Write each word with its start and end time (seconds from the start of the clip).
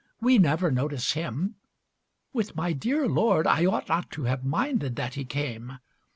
We 0.19 0.39
never 0.39 0.71
notice 0.71 1.11
him. 1.11 1.57
With 2.33 2.55
my 2.55 2.73
dear 2.73 3.07
Lord 3.07 3.45
I 3.45 3.67
ought 3.67 3.87
not 3.87 4.09
to 4.13 4.23
have 4.23 4.43
minded 4.43 4.95
that 4.95 5.13
he 5.13 5.25
came. 5.25 5.77